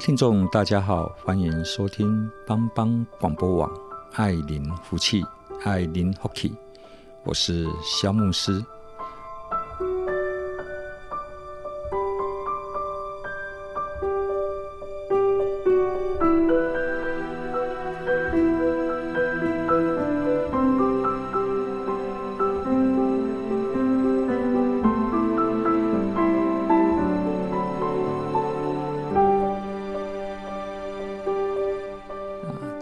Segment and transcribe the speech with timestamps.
[0.00, 3.70] 听众，大家好，欢迎收听帮帮广播网。
[4.14, 5.22] 爱您福气，
[5.62, 6.54] 爱邻福气，
[7.22, 8.64] 我是肖牧师。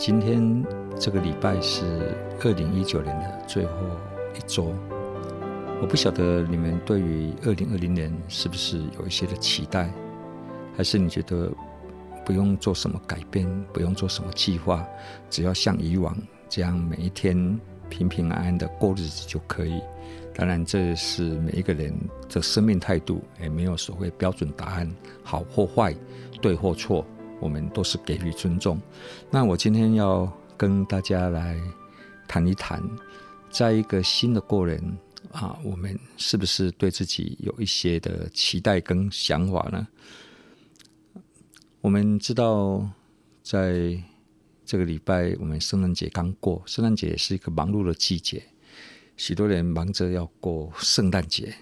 [0.08, 0.64] 今天。
[0.98, 3.72] 这个礼拜是二零一九年的最后
[4.34, 4.74] 一周，
[5.82, 9.92] 我不晓得你们对于二零二零年是不是有一些的期待，
[10.74, 11.52] 还是你觉得
[12.24, 14.82] 不用做什么改变，不用做什么计划，
[15.28, 16.16] 只要像以往
[16.48, 19.78] 这样每一天平平安安的过日子就可以？
[20.34, 21.94] 当然，这是每一个人
[22.30, 24.90] 的生命态度，也没有所谓标准答案，
[25.22, 25.94] 好或坏，
[26.40, 27.06] 对或错，
[27.40, 28.80] 我们都是给予尊重。
[29.30, 30.30] 那我今天要。
[30.58, 31.56] 跟大家来
[32.26, 32.82] 谈一谈，
[33.48, 34.76] 在一个新的过年
[35.30, 39.86] 啊，我们是不是对自己有一些的期待跟想法呢？
[41.80, 42.90] 我们知道，
[43.44, 43.96] 在
[44.66, 48.42] 这个礼拜，我们圣诞节刚过，圣诞节也是一个忙碌的季节，
[49.16, 51.54] 许多人忙着要过圣诞节，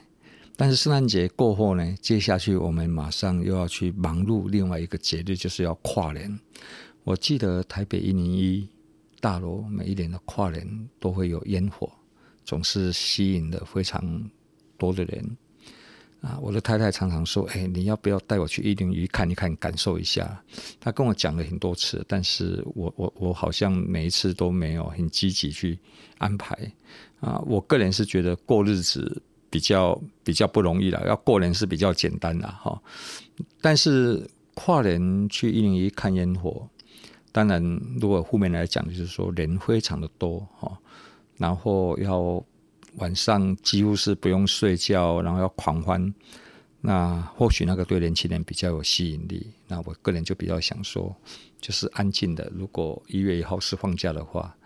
[0.57, 6.39] 但是圣诞节过后呢，接下去我们马上又要去忙碌另外一个节日，就是要跨年。
[7.05, 8.69] 我记得台北一零一。
[9.19, 11.91] 大楼每一年的跨年都会有烟火，
[12.45, 14.31] 总是吸引了非常
[14.77, 15.37] 多的人
[16.21, 16.39] 啊！
[16.41, 20.41] 我的太太常常说：“哎，你要不要带我去一零一看一看，感受一下？”
[20.79, 25.77] 她跟我讲了很多次，但是我我我好像每一次都没有很积极去
[26.19, 26.55] 安排
[27.19, 27.43] 啊！
[27.47, 29.21] 我个人是觉得过日子
[29.51, 32.81] 比较比较不容易了，要过年是比较简单的哈。
[33.61, 36.69] 但是跨年去一零一看烟火。
[37.33, 37.63] 当然，
[38.01, 40.79] 如果负面来讲，就是说人非常的多哈，
[41.37, 42.43] 然后要
[42.95, 46.15] 晚上几乎是不用睡觉，然后要狂欢，
[46.81, 49.51] 那或许那个对年轻人比较有吸引力。
[49.69, 51.15] 那我个人就比较想说，
[51.61, 52.51] 就是安静的。
[52.55, 54.57] 如果一月一号是放假的话，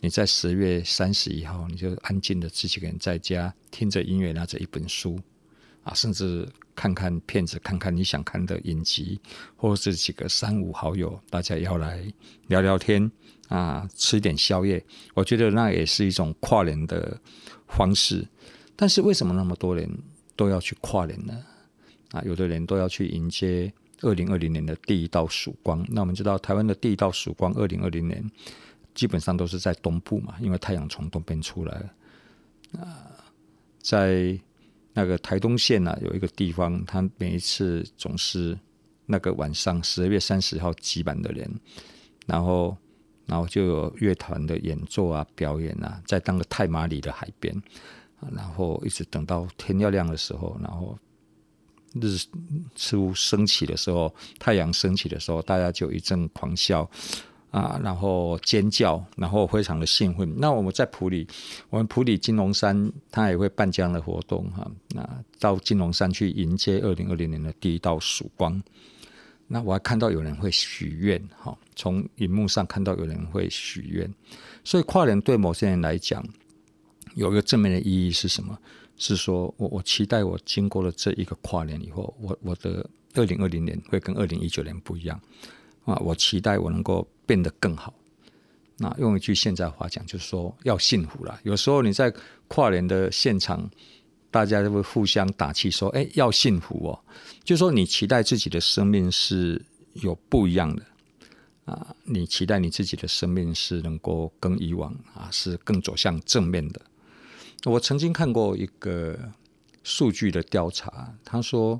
[0.00, 5.18] 你在十月三十一号，你就安静的自己一个人在家听着音乐，拿着一本书。
[5.84, 9.18] 啊，甚至看看片子，看看你想看的影集，
[9.56, 12.04] 或者是几个三五好友，大家要来
[12.48, 13.10] 聊聊天
[13.48, 14.84] 啊，吃点宵夜。
[15.14, 17.18] 我觉得那也是一种跨年的
[17.68, 18.26] 方式。
[18.76, 19.88] 但是为什么那么多人
[20.36, 21.42] 都要去跨年呢？
[22.10, 23.72] 啊，有的人都要去迎接
[24.02, 25.82] 二零二零年的第一道曙光。
[25.88, 28.30] 那我们知道，台湾的第一道曙光，二零二零年
[28.98, 32.82] 基本上都是在东部嘛，因为太阳从东边出来了。
[32.82, 33.14] 啊，
[33.80, 34.36] 在
[34.92, 38.58] 那个台东县呢、有一个地方，他每一次总是
[39.06, 41.48] 那个晚上十二月三十号挤满的人，
[42.26, 42.76] 然后，
[43.24, 47.54] 然后就有乐团的演奏啊、表演啊，在当个太麻里的海边，
[48.32, 50.98] 然后一直等到天要亮的时候，然后
[51.94, 52.18] 日
[52.74, 56.90] 出升起的时候，太阳升起的时候，大家就一阵狂笑。
[57.50, 60.32] 啊，然后尖叫，然后非常的兴奋。
[60.38, 61.26] 那我们在普里，
[61.70, 64.70] 我们普里金龙山，他也会办这样的活动哈。
[64.90, 68.62] 那到金龙山去迎接二零二零年的第一道曙光。
[69.46, 74.12] 那我还看到有人会许愿哈，从荧幕上看到有人会许愿。
[74.62, 76.22] 所以跨年对某些人来讲，
[77.14, 78.58] 有一个正面的意义是什么？
[79.00, 82.84] 是说我我期待我经过了这一个跨年以后，我我的
[83.14, 85.18] 二零二零年会跟二零一九年不一样
[85.88, 85.96] 啊。
[86.04, 87.08] 我期待我能够。
[87.28, 87.92] 变得更好。
[88.78, 91.38] 那用一句现在话讲，就是说要幸福了。
[91.42, 92.10] 有时候你在
[92.46, 93.70] 跨年的现场，
[94.30, 96.98] 大家就会互相打气，说：“哎，要幸福哦。”
[97.44, 99.62] 就说你期待自己的生命是
[99.92, 100.82] 有不一样的
[101.66, 106.80] 啊，你期待你自己的生命是能够跟以往啊是更走向正面的。
[107.66, 109.18] 我曾经看过一个
[109.84, 111.78] 数据的调查，他说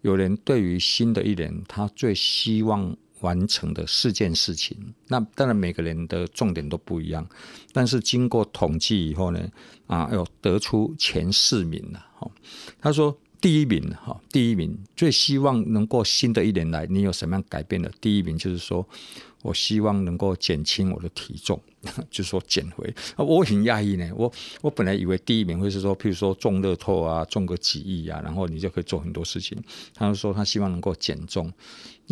[0.00, 2.96] 有人对于新的一年，他最希望。
[3.22, 4.76] 完成的四件事情。
[5.08, 7.26] 那当然每个人的重点都不一样，
[7.72, 9.40] 但是经过统计以后呢，
[9.86, 12.06] 啊，有得出前四名了。
[12.18, 12.30] 哈，
[12.78, 17.90] 他说第一名哈，第一名最希望能够新的一年来，你有什么样改变的？
[18.00, 18.86] 第一名就是说。
[19.42, 21.60] 我希望能够减轻我的体重，
[22.08, 22.94] 就是说减肥。
[23.16, 29.60] 我很讶异呢，我我本来以为第一名会是说，譬如说中乐透啊，中个几亿啊，然后你就可以做很多事情。
[29.96, 31.52] 他就说他希望能够减重。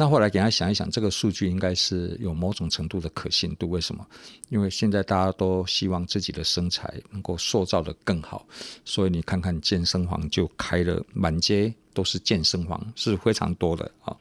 [0.00, 3.68] 那后来给他想一想，这个数据应该是有某种程度的可信度。
[3.68, 4.06] 为什么？
[4.48, 8.46] 因为现在大家都希望自己的身材能够塑造得更好，
[8.82, 14.16] 所以你看看健身房就开了满街都是健身房，是非常多的啊。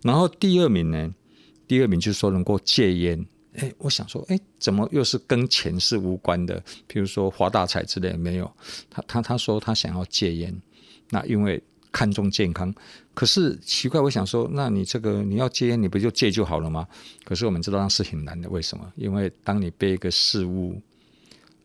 [0.00, 1.12] 然后第二名呢？
[1.66, 6.62] 第二名就是说能够戒烟，哎，我想说，哎，怎么又是跟钱是无关的？
[6.86, 8.48] 比如说发大财之类没有？
[8.88, 10.56] 他他他说他想要戒烟，
[11.10, 11.60] 那因为
[11.92, 12.74] 看重健康。
[13.14, 16.86] 可是奇怪，我想说，那你这个你要戒烟，你不就戒就好了吗？
[17.24, 18.92] 可是我们知道那是很难的，为什么？
[18.96, 20.80] 因为当你被一个事物。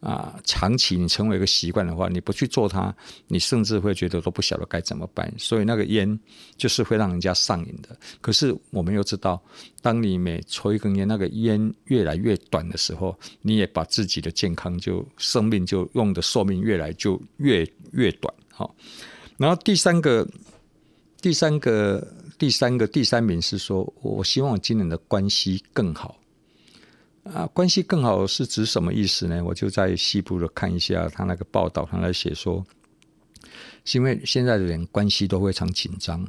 [0.02, 2.92] 啊，长期你成为一个习惯的话，你不去做它，
[3.28, 5.32] 你甚至会觉得都不晓得该怎么办。
[5.38, 6.20] 所以那个烟
[6.58, 7.96] 就是会让人家上瘾的。
[8.20, 9.40] 可是我们又知道，
[9.80, 18.34] 当你每抽一根烟，那个烟越来越短的时候，你也把自己的健康就生命就用的寿命越来就越越短。
[18.52, 18.76] 好，
[19.42, 20.28] 然后第三个，
[21.20, 22.08] 第三个，
[22.38, 26.20] 第三个，第三名是说，我希望今年的关系更好。
[27.24, 29.44] 啊，关系更好是指什么意思呢？
[29.44, 32.64] 我就在西部的看一下他那个报道，他来写说，
[33.84, 36.24] 是因为现在的人关系都非常紧张，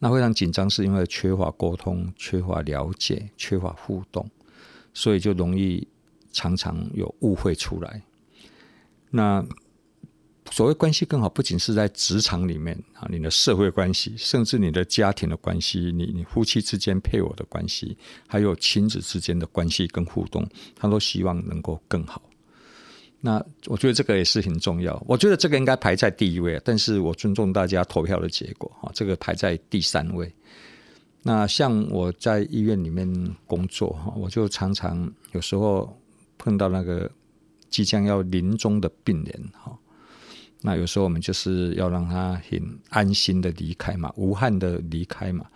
[0.00, 4.28] 那非常紧张是因为缺乏沟通、缺乏了解、缺乏互动，
[4.92, 5.86] 所以就容易
[6.32, 8.02] 常常有误会出来。
[9.08, 9.46] 那
[10.50, 20.44] 所谓关系更好，不仅是在职场里面啊，你的社会关系，甚至你的家庭的关系，你你夫妻之间配偶的关系，还有亲子之间的关系跟互动，
[20.74, 22.20] 他都希望能够更好。
[23.20, 25.00] 那我觉得这个也是很重要。
[25.06, 30.32] 我觉得这个应该排在第一位，但是我尊重大家投票的结果啊，这个排在第三位。
[31.22, 33.06] 那像我在医院里面
[33.46, 35.96] 工作哈，我就常常有时候
[36.38, 37.10] 碰到那个
[37.68, 39.78] 即将要临终的病人哈。
[40.62, 45.46] 那有时候我们就是要让他很安心的离开嘛，无憾的离开嘛。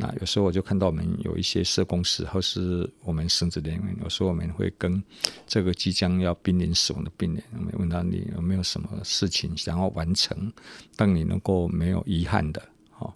[0.00, 5.02] 那有时候我就看到我们有一些社工师，或是我们甚至连有时候我们会跟
[5.44, 10.52] 这个即将要濒临死亡的病人，我们问他你有没有什么事情想要完成，
[10.96, 12.62] 让你能够没有遗憾的。
[12.90, 13.12] 好，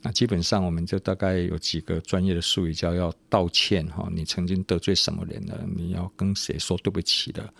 [0.00, 7.52] 那基本上我们就大概有几个专业的术语叫要道歉哈，你曾经得罪什么人了，你要跟谁说对不起的，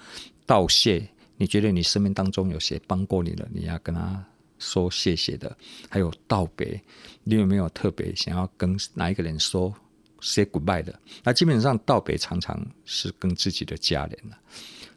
[0.46, 1.06] 道谢。
[1.42, 3.48] 你觉得你生命当中有谁帮过你了？
[3.52, 4.24] 你要跟他
[4.60, 5.56] 说谢谢的。
[5.88, 6.80] 还有道别，
[7.24, 9.74] 你有没有特别想要跟哪一个人说
[10.20, 10.96] say goodbye 的？
[11.24, 14.38] 那基本上道别常常是跟自己的家人了。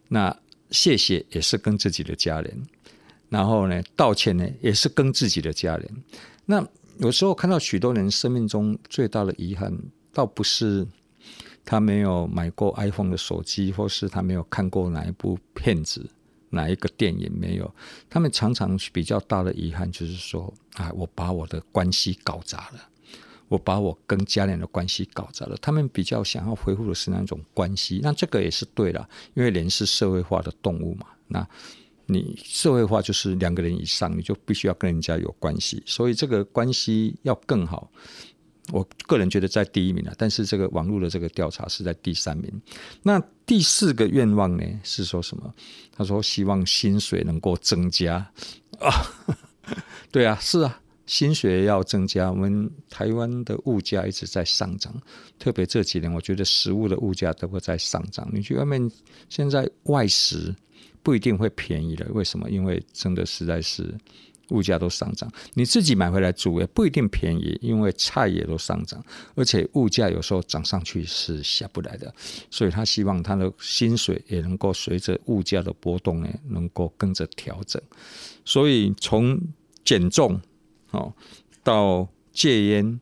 [0.07, 0.39] 那
[0.69, 2.63] 谢谢也是跟自己的家人。
[3.27, 5.89] 然后呢，道歉呢也是跟自己的家人。
[6.45, 6.63] 那
[6.99, 9.75] 有时候看到许多人生命中最大的遗憾，
[10.13, 10.85] 倒不是
[11.65, 16.07] 他没有买过 iPhone 的手机，或是他没有看过哪一部片子。
[16.49, 17.73] 哪一个电影没有？
[18.09, 22.89] 他们常常比较大的遗憾就是说，啊，我把我的关系搞砸了，
[23.47, 25.57] 我把我跟家人的关系搞砸了。
[25.61, 31.07] 他们比较想要恢复的是那种关系，那这个也是对的，因为人是社会化的动物嘛。
[31.27, 31.47] 那
[32.05, 37.91] 你社会化就是两个人以上，你就必须要跟人家有关系，所以这个关系要更好。
[38.71, 42.61] 我个人觉得在第一名了，但是这个网络的这个调查是在第三名。
[43.03, 44.63] 那第四个愿望呢？
[44.83, 45.53] 是说什么？
[45.91, 48.15] 他说希望薪水能够增加
[48.79, 48.91] 啊。
[50.11, 52.31] 对啊，是啊，薪水要增加。
[52.31, 54.93] 我们台湾的物价一直在上涨，
[55.37, 58.27] 特别这几年，我觉得食物的物价都会在上涨。
[58.33, 58.91] 你去外面
[59.29, 60.55] 现在外食
[61.03, 62.49] 不一定会便宜了，为什么？
[62.49, 63.93] 因为真的实在是。
[64.49, 69.03] 物价都上涨，你自己买回来煮也不一定便宜，因为菜也都上涨，
[69.35, 72.13] 而且物价有时候涨上去是下不来的，
[72.51, 77.81] 所以他希望他的薪水也能够随着物价的波动呢，能够跟着调整。
[78.43, 79.39] 所以从
[79.83, 80.39] 减重
[80.91, 81.13] 哦
[81.63, 82.99] 到戒烟，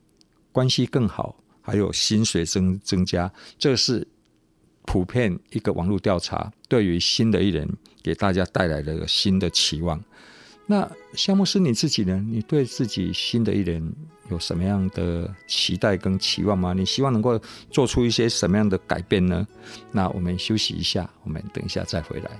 [0.52, 4.06] 关系更好，还有薪水增增加，这是
[4.86, 7.68] 普遍一个网络调查对于新的一年
[8.02, 10.02] 给大家带来的新的期望。
[10.66, 12.24] 那夏牧师你自己呢？
[12.26, 13.92] 你对自己新的一年
[14.30, 16.72] 有什么样的期待跟期望吗？
[16.72, 17.38] 你希望能够
[17.70, 19.46] 做出一些什么样的改变呢？
[19.92, 22.30] 那我们休息一下，我们等一下再回来。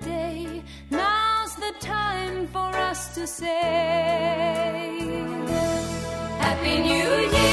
[0.00, 0.62] Day.
[0.90, 3.52] Now's the time for us to say
[6.38, 7.51] Happy New Year,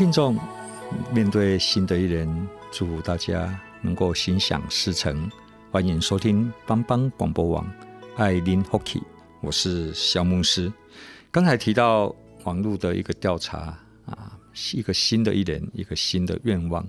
[0.00, 0.34] 听众，
[1.12, 5.30] 面对新的一年，祝福大家能够心想事成。
[5.70, 7.70] 欢迎收听帮帮广播网
[8.16, 9.02] 爱邻福气，
[9.42, 10.72] 我是萧牧师。
[11.30, 16.82] 刚才提到网络的一个调查啊，是一个新的一年，一个新的愿望。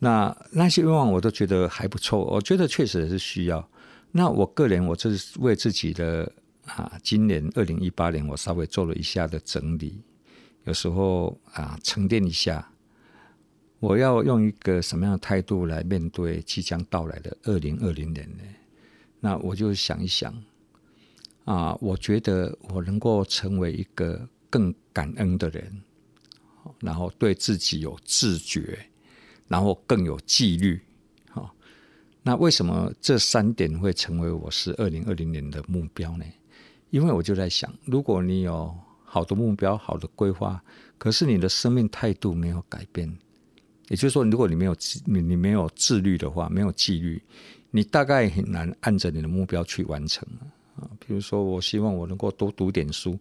[0.00, 3.64] 那那些愿望我都觉得还不错，我觉得确实是需要。
[4.10, 6.32] 那我个人，我这是为自己的
[6.66, 10.02] 啊，今年二零一八年，我稍微做了一下的整理。
[10.68, 12.70] 有时候啊，沉淀一下，
[13.80, 18.44] 我要用一个什么样的态度来面对即将到来的二零二零年呢？
[19.18, 20.30] 那我就想一想
[21.46, 25.80] 啊，我觉得我能够成为一个更感恩的人，
[26.80, 28.90] 然后对自己有自觉，
[29.46, 30.78] 然后更有纪律。
[31.30, 31.54] 好，
[32.22, 36.26] 那为什么这三点会成为我是二零二零年的目标呢？
[36.90, 38.78] 因为我就在想，如果你有
[39.10, 40.62] 好的目标、好的规划，
[40.98, 43.10] 可是你的生命态度没有改变，
[43.88, 47.20] 也就是说，如果你没有你你没有自律的话，没有纪律，
[47.70, 50.28] 你大概很难按着你的目标去完成
[50.76, 50.84] 啊。
[50.98, 53.18] 比如说，我希望我能够多读点书，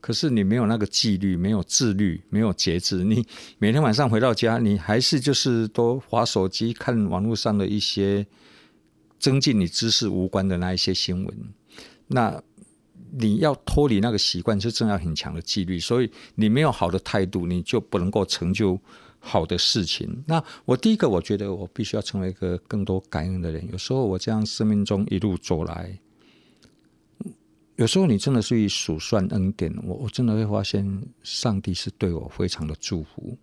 [0.00, 3.26] 可是你没有那个纪律，没有自律，没有节制，你
[3.58, 8.24] 每天晚上回到家，你还是就是都划手机、看网络上的一些
[9.18, 11.36] 增进你知识无关的那一些新闻，
[12.06, 12.40] 那。
[13.16, 15.78] 你要脱离那个习惯，是真要很强的纪律。
[15.78, 18.78] 所以你没有好的态度，你就不能够成就
[19.20, 20.22] 好的事情。
[20.26, 23.66] 那我第一个，我觉得我必须要成为一个更多感恩的人。
[23.70, 25.96] 有时候我这样生命中一路走来，
[27.76, 33.36] 有时候你真的是去数算恩典，我我真的会发现上帝是对我非常的祝福。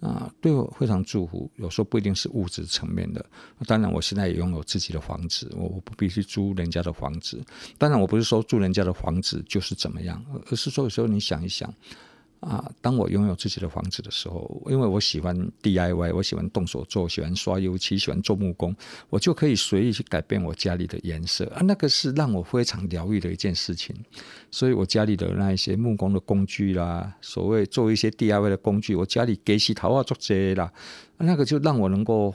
[0.00, 1.50] 啊，对我非常祝福。
[1.56, 3.24] 有时候不一定是物质层面的。
[3.66, 7.44] 当然，我现在也拥有自己的房子，我我不必须租人家的房子。
[7.76, 11.72] 当然，我不是说住人家的房子就是怎么样，而是说有时候你想一想。
[12.40, 18.74] 啊，当我拥有自己的房子的时候，因为我喜欢 DIY，我喜欢动手做，喜欢刷油漆，喜欢做木工，
[19.10, 23.94] 我就可以随意去改变我家里的颜色啊，那个是让我非常疗愈的一件事情。
[24.50, 30.72] 所以我家里的那一些木工的工具啦，所谓做一些 DIY 的工具，我家里给洗桃花做这些啦，
[31.16, 32.34] 那个就让我能够。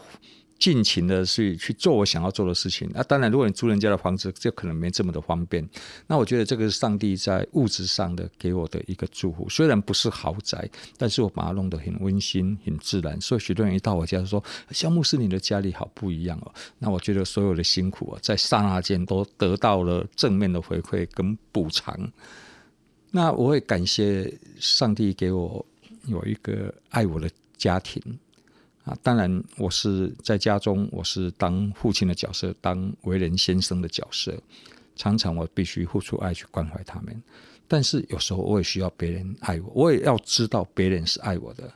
[0.63, 2.89] 尽情的去去做我想要做的事情。
[2.93, 5.67] 那、当然，如果你租人家的房子，就可能没这么的方便。
[6.07, 9.45] 那我觉得这个是上帝在物质上的给我的一个祝福。
[9.49, 13.19] 虽然不是豪宅，但是我把它弄得很温馨、很自然。
[13.19, 14.41] 所以许多人一到我家说
[14.71, 22.09] ：“萧牧师，你的家里好不一样哦。”那我觉得所有的辛苦啊，在刹那间都得到了正面的回馈跟补偿。
[23.11, 25.65] 那我会感谢上帝给我
[26.05, 28.01] 有一个爱我的家庭。
[28.83, 34.37] 啊，当然，我是在家中，我是当父亲的角色，当为人先生的角色，
[34.95, 37.23] 常常我必须付出爱去关怀他们。
[37.65, 41.71] 但是有时候我也需要别人爱我，我也要知道别人是爱我的。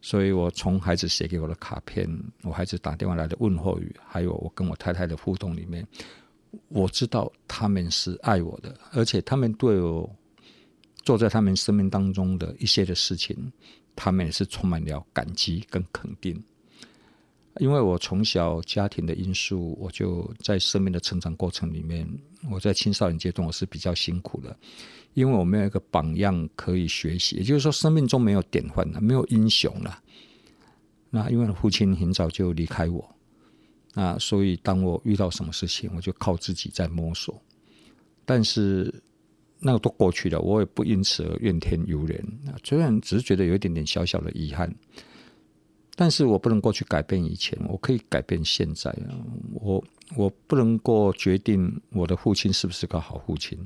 [0.00, 2.08] 所以我从孩子写给我的卡片，
[2.42, 5.84] 我孩子打电话来的问候语，还有我跟我太太的互动里面，
[6.68, 10.08] 我知道他们是爱我的，而且他们对我
[11.02, 13.50] 做在他们生命当中的一些的事情。
[13.96, 16.42] 他们也是充满了感激跟肯定，
[17.58, 22.08] 因为我从小家庭的因素，我就在生命的成长过程里面，
[22.50, 24.56] 我在青少年阶段我是比较辛苦的，
[25.14, 30.02] 因为我没有一个榜样可以学习，也就是说，生命中没有典范了，没有英雄了。
[31.10, 33.14] 那因为父亲很早就离开我，
[33.94, 37.40] 那所以当我遇到什么事情，我就靠自己在摸索，
[38.24, 39.02] 但是。
[39.66, 42.22] 那个都过去了，我也不因此而怨天尤人。
[42.62, 44.70] 虽然只是觉得有一点点小小的遗憾，
[45.96, 48.94] 但是我不能够去改变以前，我可以改变现在。
[49.54, 49.82] 我
[50.16, 53.58] 我不能够决定我的父亲是不是个好父亲，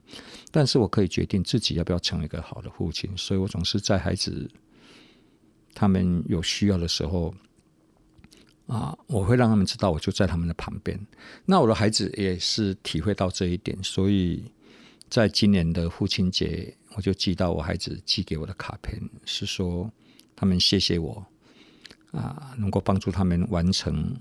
[0.53, 3.11] 但是我可以决定自己要不要成为一个好的父亲。
[3.17, 4.49] 所以我总是在孩子
[5.75, 7.35] 他们有需要的时候，
[8.69, 10.97] 啊，我会让他们知道，我就在他们的旁边。
[11.45, 14.45] 那我的孩子也是体会到这一点，所以。
[15.11, 19.91] 在今年的父亲节，我就寄到我孩子寄给我的卡片，是说
[20.37, 21.25] 他们谢谢我
[22.11, 24.15] 啊，能够帮助他们完成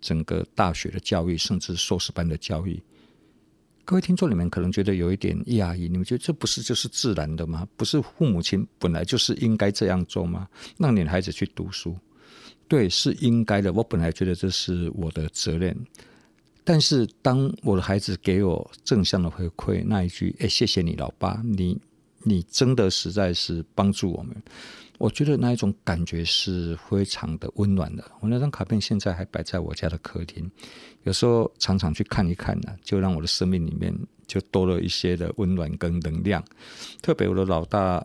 [0.00, 2.82] 整个大学的教育，甚至硕士班的教育。
[3.86, 7.66] 各位听众，你们可能觉得有一点讶异，你们觉得这不是就是自然的吗？
[7.76, 10.48] 不是父母亲本来就是应该这样做吗？
[10.76, 11.96] 让你孩子去读书，
[12.68, 13.72] 对，是应该的。
[13.72, 15.74] 我本来觉得这是我的责任。
[16.68, 21.80] 但是，当我的孩子给我正向的回馈，那一句“哎，谢谢你，老爸，你
[22.24, 24.34] 你真的实在是帮助我们”，
[24.98, 28.02] 我觉得那一种感觉是非常的温暖的。
[28.18, 30.50] 我那张卡片现在还摆在我家的客厅，
[31.04, 36.44] 有时候常常去看一看呢，就让我的生命里面就多了一些的温暖跟能量。
[37.00, 38.04] 特别我的老大，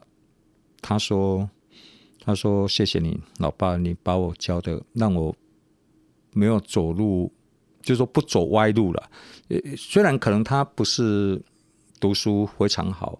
[0.83, 1.49] 他说
[2.23, 5.35] ：“他说谢谢你，老爸，你把我教的，让我
[6.31, 7.33] 没有走路。”
[7.81, 9.09] 就是说不走歪路了，
[9.49, 11.41] 呃，虽然可能他不是
[11.99, 13.19] 读书非常好，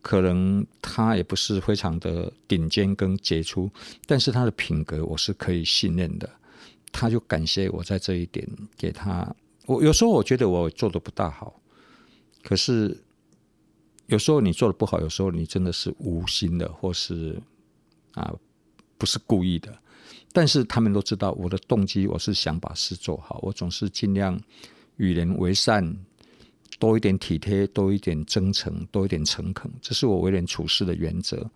[0.00, 3.70] 可能他也不是非常的顶尖跟杰出，
[4.06, 6.28] 但是他的品格我是可以信任的。
[6.90, 9.34] 他就感谢我在这一点给他。
[9.66, 11.58] 我有时候我觉得我做的不大好，
[12.42, 12.94] 可是
[14.06, 17.40] 有时候你做的不好，有时候你真的是无心的，或是
[18.12, 18.34] 啊
[18.98, 19.72] 不是故意的。
[20.32, 23.38] 但是他们都知道我的动机，我是想把事做好。
[23.42, 24.40] 我总是尽量
[24.96, 25.96] 与人为善，
[26.78, 31.48] 多一点体贴，多一点真诚，多一点诚恳，这是我为人处事的原则。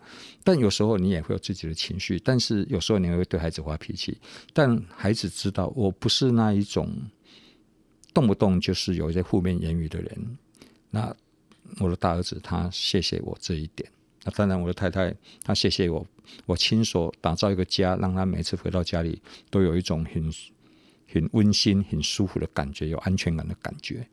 [0.43, 4.17] 但有时候你也会有自己的情绪，但是有时候你会对孩子发脾气。
[4.53, 6.93] 但孩子知道我不是那一种
[8.13, 10.37] 动不动就是有一些负面言语的人。
[10.91, 11.13] 那
[11.79, 13.89] 我的大儿子他谢谢我这一点。
[14.27, 16.05] 那当然，我的太太她谢谢我，
[16.45, 20.29] 我亲手打造一个家，让她每次回到家里都有一种很
[21.13, 24.05] 很温馨、很舒服的感觉，有安全感的感觉。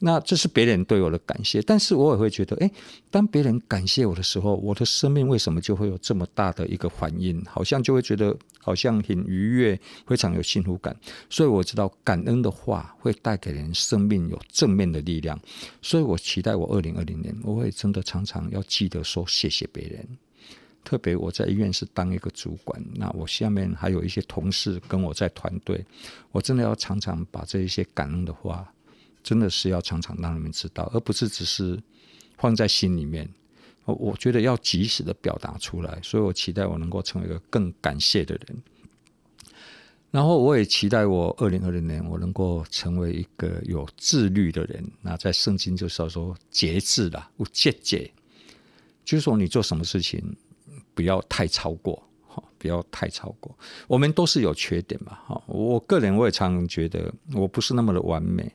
[0.00, 2.70] 那这是别人对我的感谢，但是我也会觉得，诶，
[3.10, 7.42] 当别人感谢我的时候，我的生命为什么就会有这么大的一个反应？
[7.46, 10.94] 好像就会觉得好像很愉悦，非常有幸福感。
[11.30, 15.40] 所以我知道感恩的话会带给人生命有正面的力量。
[15.80, 20.06] 所以我期待我二零二零年，我会真的常常要记得说谢谢别人。
[20.84, 25.82] 特别我在医院是当一个主管，那我下面还有一些同事跟我在团队，
[26.30, 28.70] 我真的要常常把这一些感恩的话，
[29.24, 31.82] 真的是要常常让他们知道，而不是只是
[32.38, 33.28] 放在心里面。
[33.86, 38.62] 我我觉得要及时的表达出来，所以我期待我能够成为一个更感谢的人。
[40.10, 44.88] 然后我也期待我二零二零年我能够成为一个有自律的人。
[45.02, 48.10] 那在圣经就是要说节制啦，有节节，
[49.04, 50.22] 就是说你做什么事情
[50.94, 53.58] 不要太超过，哈，不要太超过。
[53.88, 55.42] 我们都是有缺点嘛，哈。
[55.46, 58.50] 我个人我也常常觉得我不是那么的完美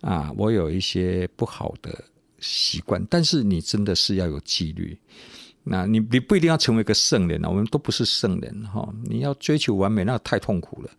[0.00, 2.04] 啊，我有一些不好的
[2.38, 4.98] 习惯，但是你真的是要有纪律。
[5.62, 8.88] 那你你不一定要成为一个圣人啊，我们都不是圣人哈。
[9.04, 10.90] 你要追求完美，那太痛苦了。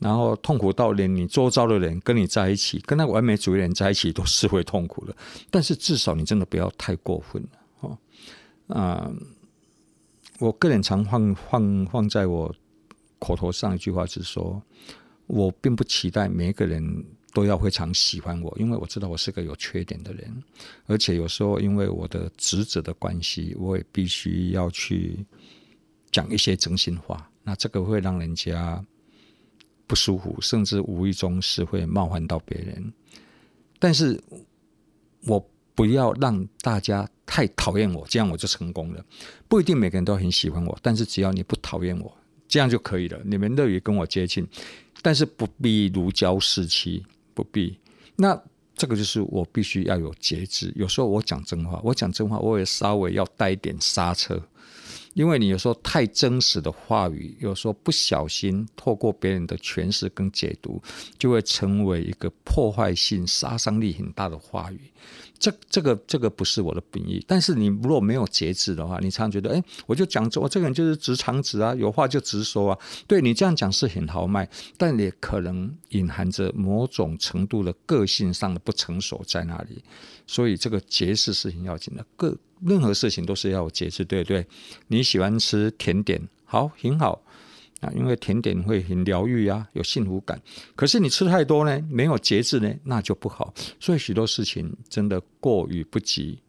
[0.00, 5.16] 然后痛苦到连你周遭的人跟你在一起，跟那个完美主义人在一起都是会痛苦的。
[5.48, 7.48] 但是至少你真的不要太过分了
[7.80, 7.98] 哈。
[8.66, 9.12] 啊，
[10.40, 12.52] 我个人常放放放在我
[13.20, 14.60] 口头上一句话是说，
[15.28, 17.04] 我并不期待每一个人。
[17.38, 20.42] 都要非常喜欢我，因为我知道我是个有缺点的人，
[20.86, 25.24] 而且有时候因为我的职责的关系，我也必须要去
[26.10, 28.84] 讲一些真心话，那这个会让人家
[29.86, 32.92] 不舒服，甚至无意中是会冒犯到别人。
[33.78, 34.20] 但是
[35.24, 35.38] 我
[35.76, 39.04] 不要让大家太讨厌我，这样我就成功了。
[39.46, 42.12] 不一定每个人都很喜欢我，但是只要你不讨厌我，
[42.48, 43.20] 这样就可以了。
[43.24, 44.44] 你们乐于跟我接近，
[45.02, 47.06] 但是不必如胶似漆。
[47.38, 47.78] 不必，
[48.16, 48.42] 那
[48.74, 50.72] 这个就是我必须要有节制。
[50.74, 54.42] 有时候我讲真话，我讲真话，我也稍微要带一点刹车，
[55.14, 60.82] 因为你有时候太真实的话语，有时候不小心透过别人的诠释跟解读，
[61.16, 64.80] 就会成为一个破坏性、杀伤力很大的话语。
[65.38, 72.78] 这这个这个不是我的本意，但是你如果没有节制的话，你常常觉得，哎，我就讲，我这个人就是直肠子啊，有话就直说啊。
[73.06, 79.82] 对，你这样讲是很豪迈，但也可能隐含着某种程度的个性上的不成熟在那里。
[80.26, 84.46] 所以这个节制是很要紧的，各任何事情都是要有节制，对不对？
[84.88, 87.22] 你喜欢吃甜点，好，很好。
[87.80, 90.40] 啊，因为甜点会很疗愈啊，有幸福感。
[90.74, 93.54] 可是你吃太多呢，没有节制呢，那就不好。
[93.78, 96.40] 所以许多事情真的过与不及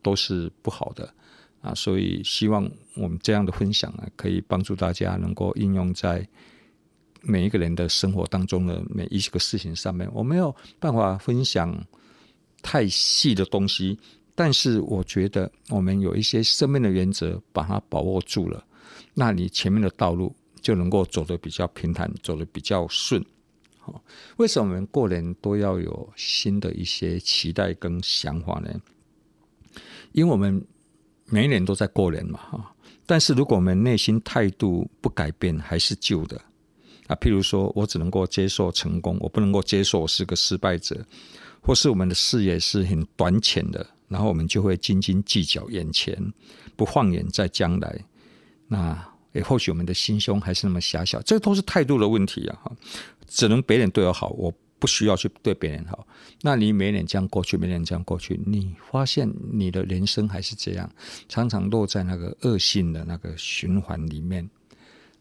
[0.00, 1.12] 都是不好的
[1.60, 1.74] 啊。
[1.74, 6.26] 所以希望我们这样的分享啊，可以帮助大家能够应用在
[7.20, 10.08] 每一个人的生活当中的每一个事情上面。
[10.14, 11.78] 我没有办法分享
[12.62, 13.98] 太细的东西，
[14.34, 18.64] 但是我觉得我们有一些生命的原则，把它把握住了，
[19.12, 20.34] 那你前面的道路。
[20.60, 23.24] 就能够走得比较平坦，走得比较顺。
[23.78, 24.02] 好，
[24.36, 28.70] 为什么我们过年都要有新的一些期待跟想法呢？
[30.12, 30.64] 因为我们
[31.26, 32.74] 每一年都在过年嘛，哈。
[33.06, 36.38] 但是如果我们内心态度不改变，还是旧的
[37.06, 37.16] 啊。
[37.16, 41.02] 譬如说我只能够接受成功，我不能够接受我是个失败者，
[41.62, 46.20] 或是我们的视野是很短浅的，然后我们就会斤斤计较眼前，
[46.76, 48.04] 不放眼在将来。
[48.66, 52.58] 那也或许我们的心胸还是那么狭小，这都是态度的问题啊！
[52.64, 52.76] 哈，
[53.26, 56.06] 只能别人对我好，我不需要去对别人好。
[56.40, 60.90] 那你每年这样过去，每年这样过去，你发现你的人生还是这样，
[61.28, 64.48] 常常落在那个恶性的那个循环里面。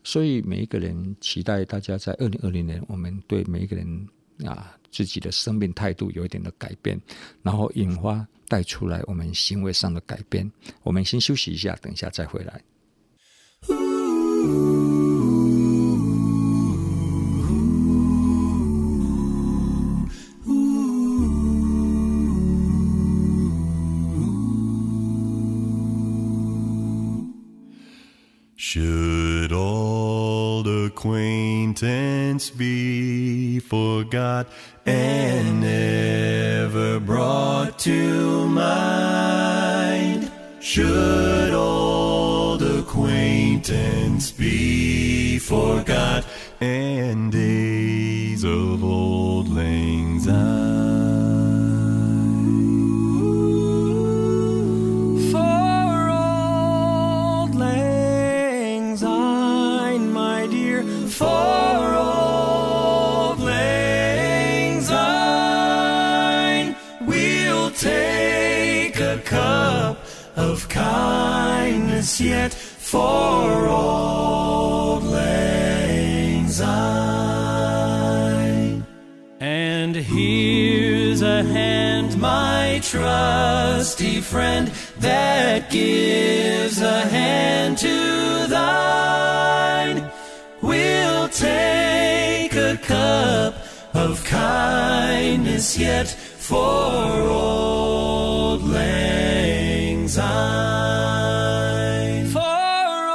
[0.04, 4.08] 所以每一个人期待大家在二零二零年，我们对每一个人
[4.46, 6.98] 啊自己的生命态度有一点的改变，
[7.42, 10.50] 然后引发带出来我们行为上的改变。
[10.84, 12.62] 我们先休息一下，等一下再回来。
[28.60, 34.50] Should old acquaintance be forgot
[34.86, 40.30] and never brought to mind?
[40.60, 41.87] Should old
[43.70, 46.26] acquaintance be forgot
[46.62, 50.36] and days of old lang syne?
[55.32, 66.76] For old lang syne, my dear, for old lang syne,
[67.06, 69.98] we'll take a cup
[70.38, 73.57] of kindness yet for
[81.44, 90.12] hand, my trusty friend, that gives a hand to thine.
[90.62, 93.56] We'll take a cup
[93.94, 100.26] of kindness yet for old lang syne.
[102.28, 103.10] For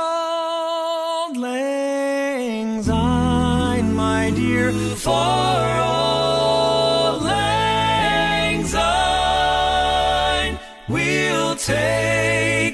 [1.25, 5.52] old lang syne, my dear, for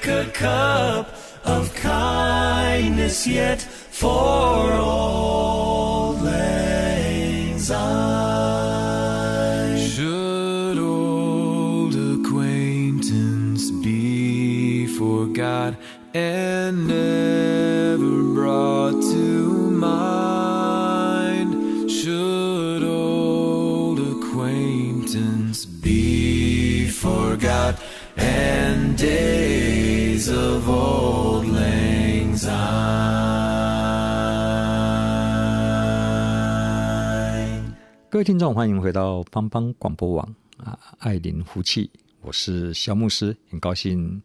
[0.06, 7.58] a cup of kindness yet for old lang
[38.18, 41.88] 各位听众，欢迎回到邦邦广播网啊，爱邻福气，
[42.20, 44.20] 我是萧牧师，很高兴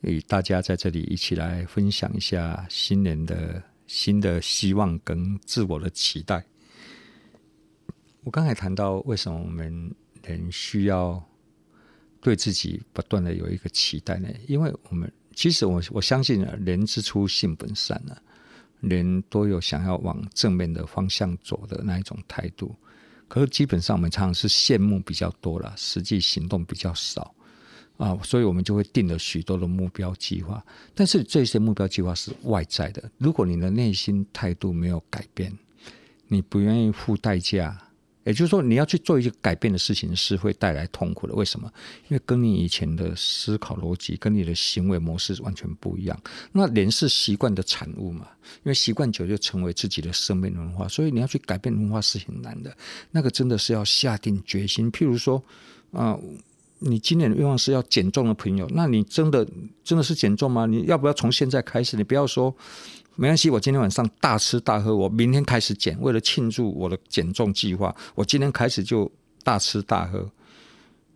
[0.00, 6.44] 与大家在这里一起来分享一下新年的新的希望跟自我的期待。
[8.24, 11.24] 我刚才谈到为什么我们人需要
[12.20, 14.28] 对自己不断的有一个期待呢？
[14.48, 18.18] 因为我们其实我我相信啊，人之初性本善啊，
[18.80, 22.74] 人都有想要往正面的方向走的那一种态度。
[23.28, 27.34] 可是基本上我们常常是羡慕比较多了，实际行动比较少
[27.96, 30.64] 啊，所以我们就会定了许多的目标计划。
[30.94, 35.52] 但是这些目标计划是外在的，如果你的内心态度没有改变，
[36.28, 37.80] 你不愿意付代价。
[38.24, 41.34] 也就是说，你要去做一些改变的事情，是会带来痛苦的。
[41.34, 41.70] 为什么？
[42.08, 46.18] 因为跟你以前的思考逻辑、跟你的行为模式完全不一样。
[46.52, 48.26] 那人是习惯的产物嘛？
[48.62, 52.74] 因为习惯久就成为自己的生命文化，所以你要去改变文化是很难的。
[53.10, 54.90] 那个真的是要下定决心。
[54.90, 55.42] 譬如说，
[55.92, 56.18] 啊、
[56.78, 59.46] 你今年的愿望是要减重的朋友，那你真的
[59.84, 60.66] 真的是减重吗？
[60.66, 61.96] 你要不要从现在开始？
[61.96, 62.54] 你不要说。
[63.16, 65.96] 没关系，我今天晚上大吃大喝，我明天开始减。
[66.00, 69.10] 为了庆祝我的减重计划，我今天开始就
[69.42, 70.28] 大吃大喝。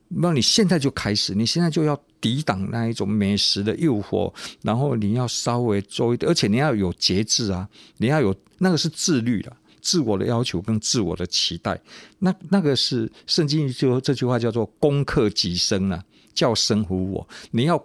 [0.09, 4.33] 那你现在就开始，你现在就要抵挡那一种美食的诱惑，
[4.63, 11.79] 然后你要稍微做一点，而且你要有节制啊，你要有那个是自律的，自我的要求跟自我的期待。
[12.21, 17.29] 那那个是圣经就这句话叫做“攻克己身”啊，叫生服我。
[17.51, 17.77] 你要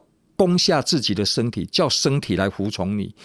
[0.44, 3.16] 攻下自己的身体，叫身体来服从你。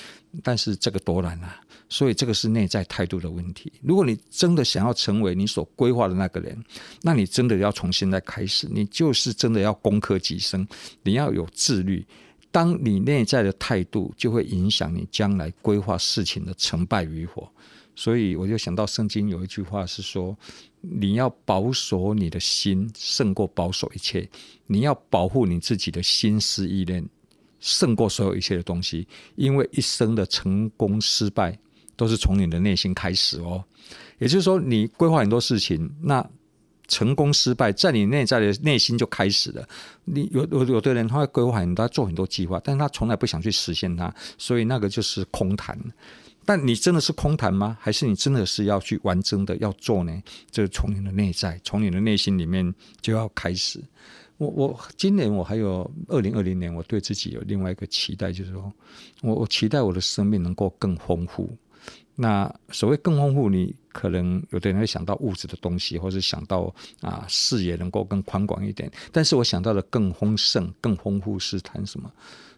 [0.44, 1.60] 但是这个多难啊！
[1.88, 3.72] 所以这个是内在态度的问题。
[3.82, 6.56] 如果你真的想要成为你所规划的那个人，
[7.02, 10.64] 那你真的要从现在开始，你就是真的要攻克己身，
[11.02, 12.06] 你要有自律。
[12.52, 17.50] 当你内在的态度，就会影响你将来规划事情的成败与否。
[17.96, 20.36] 所以我就想到圣经有一句话是说：
[20.80, 24.28] 你要保守你的心，胜过保守一切。
[24.66, 27.04] 你要保护你自己的心思意念。
[27.60, 31.58] 胜过所有一切的东西，因为一生的成功失败
[31.96, 33.64] 都是从你的内心开始哦。
[34.18, 36.24] 也就是说，你规划很多事情，那
[36.86, 39.68] 成功失败在你内在的内心就开始了。
[40.04, 45.76] 你有有有的人他会规划很多，他做很多计划，但是他从来不想去实现它，所以那个就是空谈。
[46.48, 47.76] 但你真的是空谈吗？
[47.78, 50.22] 还是你真的是要去完整的要做呢？
[50.50, 53.78] 这是从你的内在，从你的内心里面就要开始。
[54.38, 58.72] 我我今年我还有二零二零年，我对自己有另外一个期待，就是说，
[59.20, 61.54] 我我期待我的生命能够更丰富。
[62.14, 68.90] 那所谓更丰富，你可能有的人会想到物质的东西，或是想到啊视野能够更宽广一点。
[69.12, 72.10] 但是我想到的更丰盛、更丰富是谈什么？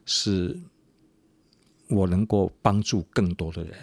[0.06, 0.56] 是
[1.90, 3.74] 我能够帮助更多的人。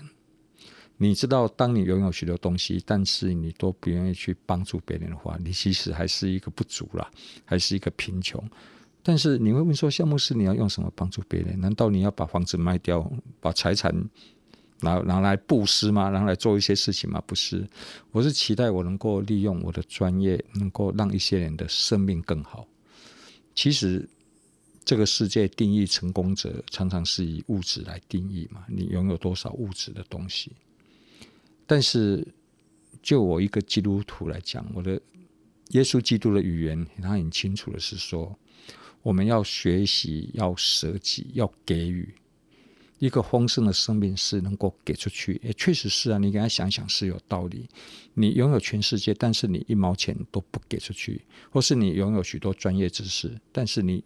[0.99, 7.07] 你知道，当你拥有许多东西，但是你都不愿意去帮助别人的话，你其实还是一个不足啦，
[7.45, 8.43] 还是一个贫穷。
[9.03, 11.61] 但是你会问说，萧牧师，你要用什么帮助别人？
[11.61, 13.93] 难道你要把房子卖掉，把财产
[14.81, 16.09] 拿拿来布施吗？
[16.09, 17.21] 拿来做一些事情吗？
[17.27, 17.65] 不是，
[18.11, 22.67] 我是期待我能够利用我的专业，能够让一些人的生命更好。
[23.53, 24.09] 其实，
[24.87, 30.49] 这个世界定义成功者，常常是以物质来定义嘛，你拥有多少物质的东西？
[31.65, 32.25] 但是，
[33.03, 34.93] 就我一个基督徒来讲，我的
[35.71, 38.33] 耶稣基督的语言，他很清楚的是说，
[39.01, 42.15] 我们要学习，要舍己，要给予。
[42.99, 46.17] 一个丰盛的生命是能够给出去，也确实是啊。
[46.17, 47.67] 你给他想想是有道理。
[48.13, 54.01] 你拥有全世界，但是你一毛钱都不给出去，或是你拥有许多专业知识，但是你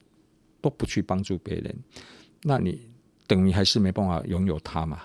[0.61, 1.75] 都不去帮助别人，
[2.43, 2.79] 那你
[3.27, 5.01] 等于还是没办法拥有它嘛。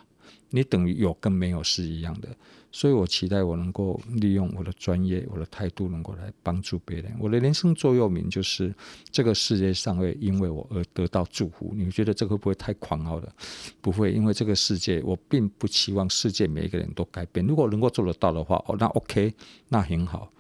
[0.51, 2.29] 你等于有跟没有是一样的，
[2.71, 7.13] 所以我期待我能够利用我的专业、我的态度，能够来帮助别人。
[7.19, 8.73] 我的人生座右铭就是：
[9.11, 11.75] 这个世界上会因为我而得到祝福。
[11.75, 13.35] 你觉得这个会不会太狂傲了？
[13.81, 17.45] 不会，因为这个世界，我并不期望世界每一个人都改变。
[17.45, 19.35] 如果能够做得到的话，哦，那 OK，
[19.69, 20.33] 那很好。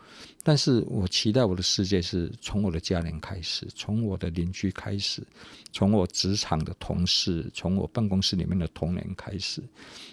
[0.48, 5.20] 但是我期待我的世界是从我的家人开始，从我的邻居开始，
[5.72, 9.60] 从我职场的同事，从我办公室里面的同仁开始，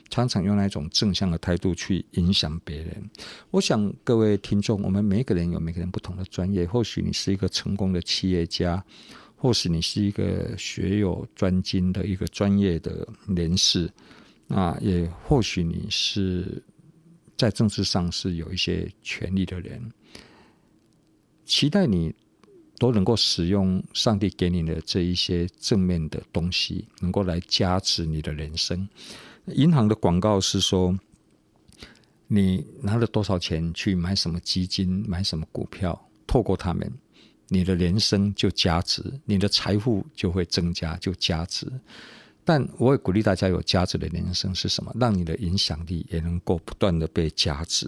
[0.10, 3.08] 常常用那种正向的态度去影响别人。
[3.52, 8.84] 我想各位听众，我们每个人有每个人不同的专业，或许你是一个成功的企业家，
[9.36, 13.88] 或许你是一个学有专精的一个专业的人士，
[14.48, 16.60] 啊，也或许你是
[17.38, 19.80] 在政治上是有一些权力的人。
[21.45, 22.13] 期待你
[22.79, 28.88] 都能够使用上帝给你的这一些正面的东西，能够来加持你的人生。
[29.47, 30.97] 银行的广告是说，
[32.27, 36.91] 你拿了多少钱去买什么基金、买什么股票，透过他们，
[37.49, 41.71] 你的人生就加值，你的财富就会增加，就加值。
[42.45, 44.93] 但我也鼓励大家有价值的人生是什么？
[44.99, 47.88] 让你的影响力也能够不断的被加值。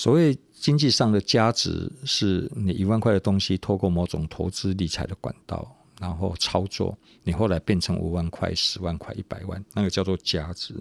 [0.00, 10.74] 所谓经济上的价值，是你一万块的东西，透过某种投资理财的管道，然后操作，你后来变成五万块、十万块、一百万，那个叫做价值。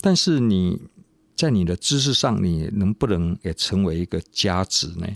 [0.00, 0.76] 但是你
[1.36, 5.06] 在你的知识上，你能不能也成为一个价值呢？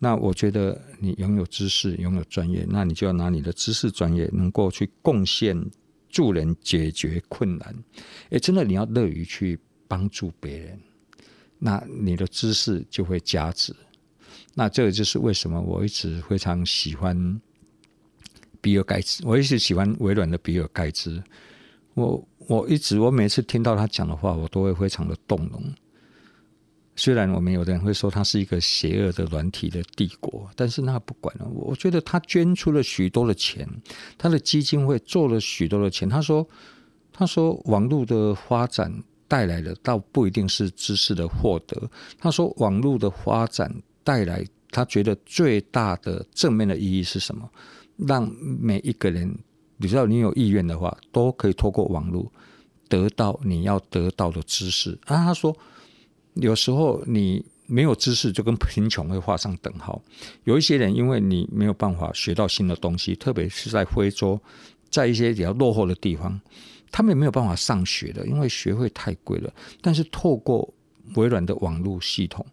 [0.00, 5.64] 那我觉得你拥有知识、拥有专业，那你就要拿你的知识、专业，能够去贡献、
[6.08, 7.72] 助人、解决困难。
[8.30, 10.76] 诶，真的，你要乐于去帮助别人。
[11.60, 13.74] 那你的知识就会加值，
[14.54, 17.40] 那这个就是为什么我一直非常喜欢
[18.60, 21.20] 比尔盖茨，我一直喜欢微软的比尔盖茨。
[21.94, 25.60] 我我一直我每次听到他讲的话，我都会非常的动容。
[26.94, 31.46] 虽然我们有的人会说他是一个邪恶的软体的帝国，但是那不管了。
[31.48, 33.68] 我觉得他捐出了许多的钱，
[34.16, 36.08] 他的基金会做了许多的钱。
[36.08, 36.48] 他说，
[37.12, 39.02] 他说网络的发展。
[39.28, 41.88] 带来的倒不一定是知识的获得。
[42.18, 47.48] 他说，网络的发展带来他觉得最大的正面的意义是什么？
[47.98, 49.38] 让每一个人，
[49.80, 52.32] 只要你有意愿的话，都可以透过网络
[52.88, 54.98] 得到你要得到的知识。
[55.04, 55.54] 啊，他说，
[56.34, 60.00] 有时候你没有知识，就跟贫穷会画上等号。
[60.44, 64.40] 有一些人，因为你没有办法学到新的东西，特别是在非洲，
[64.90, 66.40] 在一些比较落后的地方。
[66.90, 69.52] 他们也没有办法上学的，因为学费太贵了。
[69.80, 70.72] 但是透过
[71.14, 72.44] 微软的网络系统，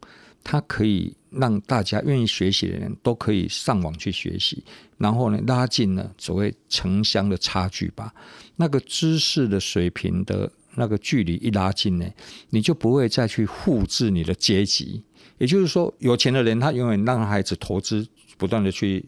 [0.43, 4.63] 它可以让大家愿意学习的人都可以上网去学习，
[4.97, 8.13] 然后呢，拉近了所谓城乡的差距吧。
[8.55, 12.05] 那个知识的水平的那个距离一拉近呢，
[12.49, 15.03] 你就不会再去复制你的阶级。
[15.37, 19.05] 也就是说，有钱的人他永远让孩子投资，不断的去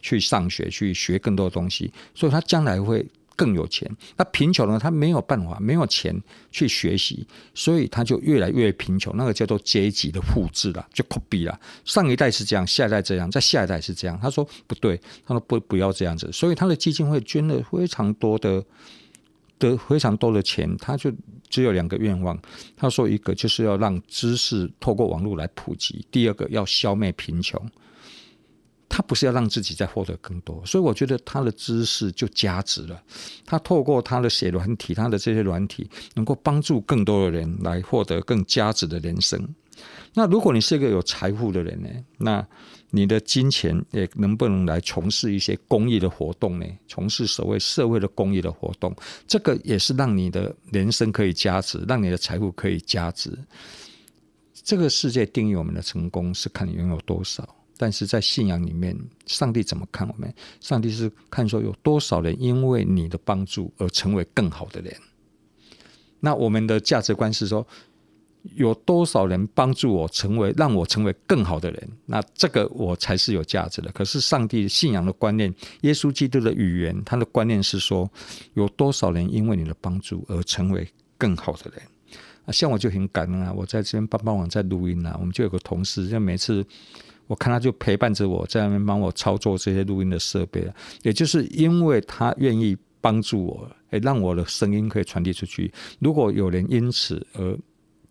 [0.00, 3.06] 去上学，去学更多东西，所以他将来会。
[3.36, 4.78] 更有钱，那贫穷呢？
[4.78, 6.18] 他没有办法，没有钱
[6.50, 9.14] 去学习，所以他就越来越贫穷。
[9.16, 11.60] 那个叫做阶级的复制了，就 copy 了。
[11.84, 14.18] 上一代是这样，下一代这样，在下一代是这样。
[14.20, 16.32] 他说不对，他说不不要这样子。
[16.32, 18.64] 所以他的基金会捐了非常多的
[19.58, 21.12] 的非常多的钱，他就
[21.50, 22.38] 只有两个愿望。
[22.76, 27.60] 他说一个就是要让知识透过网络来普及，第二个要消灭贫穷。
[28.96, 32.98] 他不是要让自己再获得更多，所以我觉得他的知识就加值了。
[33.44, 39.38] 他透过他的写软体，他的这些软体能够帮助更多的人来获得更加值的人生。
[40.14, 41.90] 那如果你是一个有财富的人呢？
[42.16, 42.48] 那
[42.88, 46.66] 你的金钱也能不能来从事一些公益的活动呢？
[46.88, 48.96] 从事所谓社会的公益的活动，
[49.28, 53.30] 这个也是让你的人生可以加值，让你的财富可以加值。
[54.54, 57.46] 这个世界定义我们的成功是看你拥有多少。
[57.78, 58.96] 但是在信仰里面，
[59.26, 60.32] 上帝怎么看我们？
[60.60, 64.94] 上帝是看说有多少人因为你的帮助而成为更好的人。
[66.18, 67.64] 那我们的价值观是说，
[68.54, 71.88] 有多少人帮助我成为，让我成为更好的人？
[72.06, 73.92] 那这个我才是有价值的。
[73.92, 78.10] 可是上帝信仰的观念，耶稣基督的语言，他的观念是说，
[78.54, 81.82] 有多少人因为你的帮助而成为更好的人？
[82.46, 86.64] 啊，像我就很感恩啊，我在这边帮帮忙在录音啊，我们就有个同事，就每次。
[87.26, 90.66] 我看他就陪伴着我在那边帮我操作这些录音的设备，
[91.02, 93.70] 也就是因为他愿意帮助我，
[94.02, 95.72] 让我的声音可以传递出去。
[95.98, 97.58] 如果有人因此而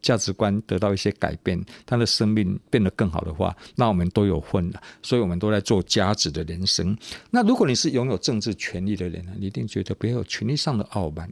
[0.02, 4.80] 价值观得到一些改变，他的生命变得更好的话，那我们都有份了。
[5.02, 6.96] 所以，我们都在做价值的人生。
[7.32, 11.28] 那如果你是拥有政治权力的人呢，你一定觉得不要有权力上的傲慢。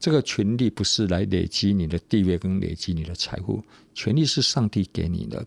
[0.00, 3.62] 这个权力不是来累积你的地位跟累积你的财富，
[3.92, 5.44] 权力是上帝给你的。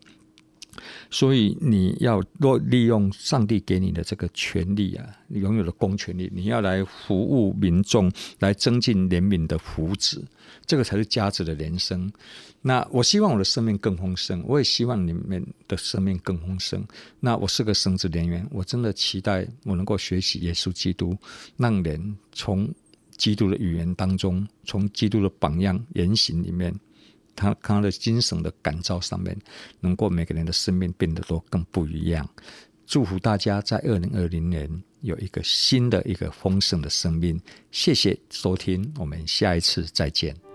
[1.09, 10.21] 所以你要若利用上帝给你的这个权利啊，拥有的公权力，你要来服务民众，来增进人民的福祉，
[10.65, 12.11] 这个才是价值的人生。
[12.61, 16.85] 那我希望我的生命更丰盛，我也希望你们的生命更丰盛。
[17.19, 21.15] 那我是个神职人员，我真的期待我能够学习耶稣基督，
[21.55, 22.67] 让人从
[23.15, 26.73] 基督的语言当中，从基督的榜样言行里面。
[27.37, 29.37] 他他的精神的感召上面，
[29.79, 32.27] 能够每个人的生命变得都更不一样。
[32.85, 34.69] 祝福大家在二零二零年
[35.01, 37.39] 有一个新的一个丰盛的生命。
[37.69, 40.46] 谢谢收听，我们下一次再见。